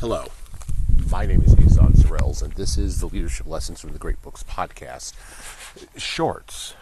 Hello, 0.00 0.26
my 1.10 1.26
name 1.26 1.42
is 1.42 1.56
Jesan 1.56 1.92
Sorrells, 1.96 2.40
and 2.40 2.52
this 2.52 2.78
is 2.78 3.00
the 3.00 3.06
Leadership 3.06 3.48
Lessons 3.48 3.80
from 3.80 3.92
the 3.92 3.98
Great 3.98 4.22
Books 4.22 4.44
podcast. 4.44 5.14
Shorts. 5.96 6.74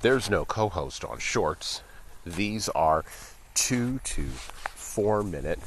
There's 0.00 0.30
no 0.30 0.44
co 0.44 0.68
host 0.68 1.04
on 1.04 1.18
shorts. 1.18 1.82
These 2.24 2.68
are 2.68 3.04
two 3.54 3.98
to 4.04 4.22
four 4.76 5.24
minute, 5.24 5.58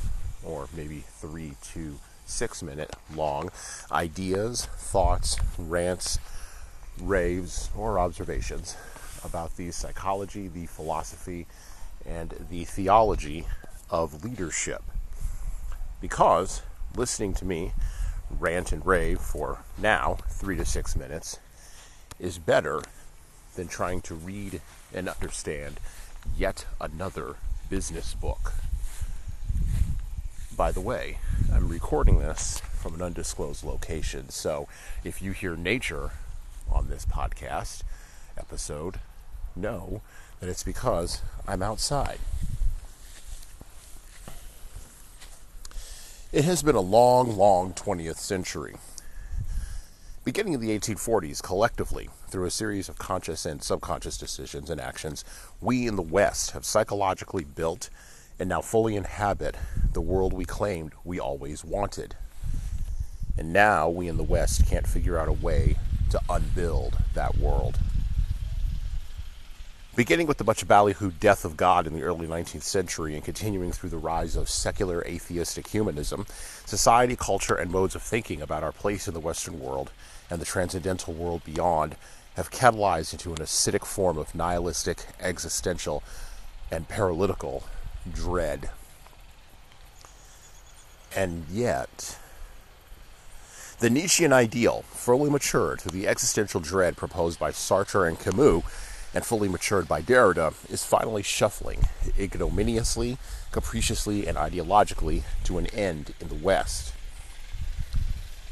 or 0.42 0.70
maybe 0.74 1.04
three 1.06 1.56
to 1.74 2.00
six 2.26 2.64
minute 2.64 2.96
long 3.14 3.52
ideas, 3.92 4.68
thoughts, 4.68 5.36
rants, 5.58 6.18
raves, 7.02 7.72
or 7.78 8.00
observations 8.00 8.78
about 9.26 9.58
the 9.58 9.70
psychology, 9.72 10.48
the 10.48 10.66
philosophy, 10.66 11.46
and 12.06 12.48
the 12.50 12.64
theology 12.64 13.46
of 13.90 14.24
leadership. 14.24 14.82
Because 16.02 16.62
listening 16.96 17.34
to 17.36 17.46
me 17.46 17.74
rant 18.40 18.72
and 18.72 18.86
rave 18.86 19.20
for 19.20 19.60
now 19.78 20.18
three 20.30 20.56
to 20.56 20.66
six 20.66 20.96
minutes 20.96 21.40
is 22.20 22.38
better 22.38 22.82
than 23.56 23.68
trying 23.68 24.02
to 24.02 24.16
read 24.16 24.62
and 24.94 25.10
understand 25.10 25.80
yet 26.38 26.66
another 26.80 27.36
business 27.70 28.14
book. 28.14 28.54
By 30.56 30.72
the 30.72 30.82
way, 30.82 31.18
I'm 31.54 31.70
recording 31.70 32.20
this 32.20 32.60
from 32.60 32.96
an 32.96 33.02
undisclosed 33.02 33.64
location, 33.64 34.30
so 34.30 34.68
if 35.04 35.22
you 35.22 35.32
hear 35.32 35.56
nature 35.56 36.12
on 36.70 36.90
this 36.90 37.06
podcast 37.06 37.82
episode, 38.38 39.00
know 39.56 40.02
that 40.40 40.50
it's 40.50 40.64
because 40.64 41.22
I'm 41.48 41.62
outside. 41.62 42.20
It 46.32 46.46
has 46.46 46.62
been 46.62 46.76
a 46.76 46.80
long, 46.80 47.38
long 47.38 47.74
20th 47.74 48.18
century. 48.18 48.76
Beginning 50.24 50.54
in 50.54 50.60
the 50.60 50.78
1840s, 50.78 51.42
collectively, 51.42 52.08
through 52.28 52.46
a 52.46 52.52
series 52.52 52.88
of 52.88 53.00
conscious 53.00 53.48
and 53.48 53.64
subconscious 53.64 54.16
decisions 54.16 54.70
and 54.70 54.80
actions, 54.80 55.26
we 55.60 55.88
in 55.88 55.96
the 55.96 56.04
West 56.04 56.52
have 56.52 56.66
psychologically 56.66 57.46
built 57.46 57.90
and 58.38 58.48
now 58.48 58.62
fully 58.62 58.96
inhabit 58.96 59.56
the 59.94 60.02
world 60.02 60.32
we 60.32 60.46
claimed 60.46 60.94
we 61.04 61.20
always 61.20 61.66
wanted. 61.66 62.16
And 63.36 63.52
now 63.52 63.90
we 63.90 64.08
in 64.08 64.18
the 64.18 64.24
West 64.24 64.68
can't 64.68 64.86
figure 64.86 65.18
out 65.18 65.30
a 65.30 65.34
way 65.34 65.78
to 66.12 66.22
unbuild 66.30 66.96
that 67.16 67.40
world. 67.40 67.80
Beginning 70.00 70.28
with 70.28 70.38
the 70.38 70.46
much 70.46 70.66
ballyhooed 70.66 71.20
death 71.20 71.44
of 71.44 71.58
God 71.58 71.86
in 71.86 71.92
the 71.92 72.04
early 72.04 72.26
19th 72.26 72.62
century 72.62 73.16
and 73.16 73.22
continuing 73.22 73.74
through 73.74 73.90
the 73.90 73.98
rise 73.98 74.38
of 74.38 74.50
secular 74.50 75.04
atheistic 75.06 75.68
humanism, 75.68 76.26
society, 76.66 77.18
culture, 77.18 77.56
and 77.56 77.70
modes 77.70 77.96
of 77.96 78.02
thinking 78.02 78.42
about 78.42 78.64
our 78.64 78.72
place 78.72 79.10
in 79.10 79.14
the 79.14 79.20
Western 79.20 79.60
world 79.60 79.92
and 80.30 80.40
the 80.40 80.46
transcendental 80.46 81.14
world 81.14 81.44
beyond 81.44 81.98
have 82.36 82.50
catalyzed 82.50 83.12
into 83.12 83.32
an 83.32 83.40
acidic 83.40 83.86
form 83.86 84.18
of 84.18 84.34
nihilistic, 84.34 85.06
existential, 85.20 86.02
and 86.72 86.88
paralytical 86.88 87.64
dread. 88.10 88.70
And 91.14 91.44
yet, 91.52 92.18
the 93.80 93.90
Nietzschean 93.90 94.32
ideal, 94.32 94.84
fully 94.84 95.30
matured 95.30 95.82
through 95.82 96.00
the 96.00 96.08
existential 96.08 96.62
dread 96.62 96.96
proposed 96.96 97.38
by 97.38 97.52
Sartre 97.52 98.08
and 98.08 98.18
Camus, 98.18 98.64
and 99.14 99.26
fully 99.26 99.50
matured 99.50 99.88
by 99.88 100.02
Derrida, 100.02 100.54
is 100.72 100.86
finally 100.86 101.24
shuffling 101.24 101.88
ignominiously, 102.18 103.18
capriciously, 103.52 104.28
and 104.28 104.38
ideologically 104.38 105.24
to 105.46 105.58
an 105.58 105.68
end 105.68 106.14
in 106.20 106.28
the 106.28 106.36
West. 106.36 106.94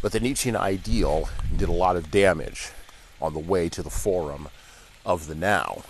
But 0.02 0.12
the 0.12 0.20
Nietzschean 0.20 0.56
ideal 0.56 1.30
did 1.56 1.70
a 1.70 1.74
lot 1.74 1.96
of 1.96 2.12
damage 2.12 2.70
on 3.22 3.34
the 3.34 3.40
way 3.40 3.70
to 3.70 3.82
the 3.84 3.90
forum 3.90 4.50
of 5.06 5.28
the 5.28 5.36
now. 5.36 5.84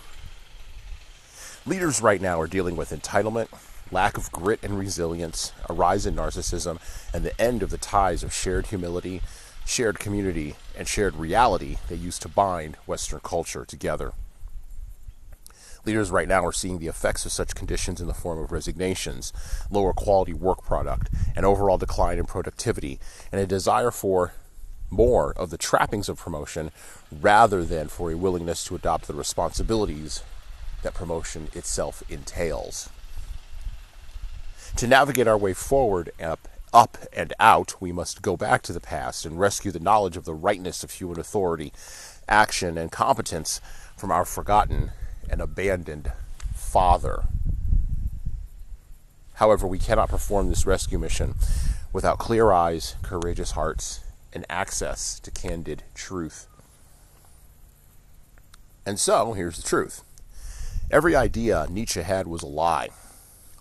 Leaders 1.66 2.00
right 2.00 2.20
now 2.20 2.40
are 2.40 2.46
dealing 2.46 2.76
with 2.76 2.90
entitlement, 2.90 3.48
lack 3.90 4.16
of 4.16 4.32
grit 4.32 4.60
and 4.62 4.78
resilience, 4.78 5.52
a 5.68 5.72
rise 5.72 6.06
in 6.06 6.14
narcissism, 6.14 6.78
and 7.12 7.24
the 7.24 7.38
end 7.40 7.62
of 7.62 7.70
the 7.70 7.78
ties 7.78 8.22
of 8.22 8.32
shared 8.32 8.68
humility, 8.68 9.20
shared 9.66 9.98
community, 9.98 10.56
and 10.76 10.88
shared 10.88 11.16
reality 11.16 11.76
that 11.88 11.96
used 11.96 12.22
to 12.22 12.28
bind 12.28 12.76
Western 12.86 13.20
culture 13.20 13.66
together. 13.66 14.12
Leaders 15.88 16.10
right 16.10 16.28
now 16.28 16.44
are 16.44 16.52
seeing 16.52 16.80
the 16.80 16.86
effects 16.86 17.24
of 17.24 17.32
such 17.32 17.54
conditions 17.54 17.98
in 17.98 18.08
the 18.08 18.12
form 18.12 18.38
of 18.38 18.52
resignations, 18.52 19.32
lower 19.70 19.94
quality 19.94 20.34
work 20.34 20.62
product, 20.62 21.08
an 21.34 21.46
overall 21.46 21.78
decline 21.78 22.18
in 22.18 22.26
productivity, 22.26 23.00
and 23.32 23.40
a 23.40 23.46
desire 23.46 23.90
for 23.90 24.34
more 24.90 25.32
of 25.32 25.48
the 25.48 25.56
trappings 25.56 26.10
of 26.10 26.18
promotion 26.18 26.72
rather 27.10 27.64
than 27.64 27.88
for 27.88 28.10
a 28.10 28.18
willingness 28.18 28.64
to 28.64 28.74
adopt 28.74 29.06
the 29.06 29.14
responsibilities 29.14 30.22
that 30.82 30.92
promotion 30.92 31.48
itself 31.54 32.02
entails. 32.10 32.90
To 34.76 34.86
navigate 34.86 35.26
our 35.26 35.38
way 35.38 35.54
forward 35.54 36.10
up, 36.22 36.48
up 36.70 36.98
and 37.14 37.32
out, 37.40 37.80
we 37.80 37.92
must 37.92 38.20
go 38.20 38.36
back 38.36 38.60
to 38.64 38.74
the 38.74 38.78
past 38.78 39.24
and 39.24 39.40
rescue 39.40 39.72
the 39.72 39.80
knowledge 39.80 40.18
of 40.18 40.26
the 40.26 40.34
rightness 40.34 40.84
of 40.84 40.90
human 40.90 41.18
authority, 41.18 41.72
action, 42.28 42.76
and 42.76 42.92
competence 42.92 43.62
from 43.96 44.10
our 44.10 44.26
forgotten 44.26 44.90
and 45.30 45.40
abandoned 45.40 46.12
father. 46.54 47.24
However, 49.34 49.66
we 49.66 49.78
cannot 49.78 50.08
perform 50.08 50.48
this 50.48 50.66
rescue 50.66 50.98
mission 50.98 51.34
without 51.92 52.18
clear 52.18 52.52
eyes, 52.52 52.96
courageous 53.02 53.52
hearts, 53.52 54.00
and 54.32 54.44
access 54.50 55.20
to 55.20 55.30
candid 55.30 55.84
truth. 55.94 56.46
And 58.84 58.98
so, 58.98 59.32
here's 59.32 59.56
the 59.56 59.68
truth 59.68 60.02
every 60.90 61.14
idea 61.14 61.66
Nietzsche 61.70 62.02
had 62.02 62.26
was 62.26 62.42
a 62.42 62.46
lie, 62.46 62.88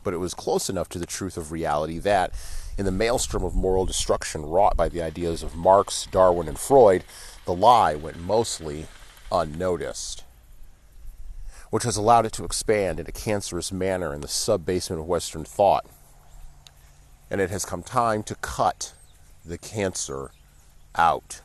but 0.03 0.13
it 0.13 0.17
was 0.17 0.33
close 0.33 0.69
enough 0.69 0.89
to 0.89 0.99
the 0.99 1.05
truth 1.05 1.37
of 1.37 1.51
reality 1.51 1.99
that, 1.99 2.31
in 2.77 2.85
the 2.85 2.91
maelstrom 2.91 3.43
of 3.43 3.55
moral 3.55 3.85
destruction 3.85 4.45
wrought 4.45 4.77
by 4.77 4.89
the 4.89 5.01
ideas 5.01 5.43
of 5.43 5.55
Marx, 5.55 6.07
Darwin, 6.11 6.47
and 6.47 6.59
Freud, 6.59 7.03
the 7.45 7.53
lie 7.53 7.95
went 7.95 8.19
mostly 8.19 8.87
unnoticed 9.31 10.23
which 11.69 11.83
has 11.83 11.97
allowed 11.97 12.25
it 12.25 12.33
to 12.33 12.43
expand 12.43 12.99
in 12.99 13.07
a 13.07 13.11
cancerous 13.11 13.71
manner 13.71 14.13
in 14.13 14.21
the 14.21 14.27
sub 14.27 14.65
basement 14.65 15.01
of 15.01 15.07
Western 15.07 15.43
thought. 15.43 15.85
And 17.29 17.41
it 17.41 17.49
has 17.49 17.65
come 17.65 17.83
time 17.83 18.23
to 18.23 18.35
cut 18.35 18.93
the 19.45 19.57
cancer 19.57 20.31
out. 20.95 21.41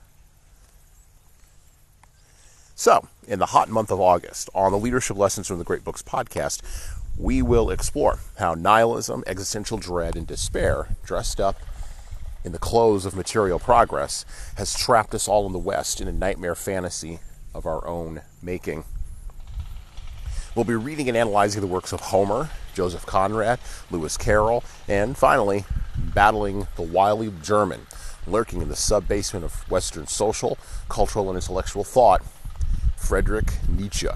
So, 2.75 3.07
in 3.29 3.39
the 3.39 3.47
hot 3.47 3.69
month 3.69 3.91
of 3.91 4.01
August, 4.01 4.51
on 4.55 4.73
the 4.73 4.79
Leadership 4.79 5.17
Lessons 5.17 5.47
from 5.47 5.59
the 5.59 5.65
Great 5.65 5.85
Books 5.85 6.03
podcast, 6.03 6.63
we 7.17 7.43
will 7.43 7.71
explore 7.71 8.19
how 8.39 8.55
nihilism, 8.55 9.23
existential 9.27 9.79
dread, 9.79 10.17
and 10.17 10.27
despair, 10.27 10.97
dressed 11.05 11.41
up 11.41 11.57
in 12.45 12.53
the 12.53 12.59
clothes 12.59 13.07
of 13.07 13.15
material 13.15 13.59
progress, 13.59 14.25
has 14.57 14.75
trapped 14.75 15.15
us 15.15 15.29
all 15.29 15.47
in 15.47 15.53
the 15.53 15.59
West 15.59 16.01
in 16.01 16.09
a 16.09 16.13
nightmare 16.13 16.55
fantasy 16.55 17.21
of 17.55 17.67
our 17.67 17.87
own 17.87 18.23
making. 18.43 18.85
We'll 20.55 20.67
be 20.67 20.75
reading 20.75 21.09
and 21.09 21.17
analyzing 21.17 21.63
the 21.63 21.67
works 21.67 21.93
of 21.93 22.01
Homer, 22.01 22.51
Joseph 22.75 23.07
Conrad, 23.07 23.59
Lewis 23.91 24.19
Carroll, 24.19 24.63
and 24.87 25.17
finally, 25.17 25.65
battling 25.97 26.67
the 26.77 26.83
wily 26.83 27.33
German 27.43 27.87
lurking 28.27 28.61
in 28.61 28.69
the 28.69 28.77
sub 28.77 29.09
basement 29.09 29.47
of 29.47 29.71
Western 29.71 30.07
social, 30.07 30.59
cultural, 30.91 31.29
and 31.31 31.37
intellectual 31.37 31.85
thought, 31.85 32.23
Friedrich 32.97 33.53
Nietzsche. 33.67 34.09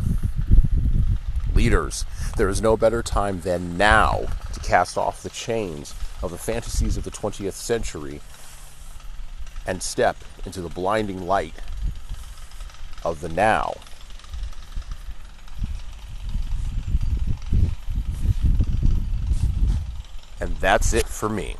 Leaders, 1.54 2.04
there 2.36 2.50
is 2.50 2.60
no 2.60 2.76
better 2.76 3.02
time 3.02 3.40
than 3.40 3.78
now 3.78 4.26
to 4.52 4.60
cast 4.60 4.98
off 4.98 5.22
the 5.22 5.30
chains 5.30 5.94
of 6.22 6.30
the 6.30 6.38
fantasies 6.38 6.98
of 6.98 7.04
the 7.04 7.10
20th 7.10 7.54
century 7.54 8.20
and 9.66 9.82
step 9.82 10.16
into 10.44 10.60
the 10.60 10.68
blinding 10.68 11.26
light 11.26 11.54
of 13.04 13.22
the 13.22 13.28
now. 13.30 13.72
And 20.46 20.56
that's 20.58 20.94
it 20.94 21.06
for 21.06 21.28
me. 21.28 21.56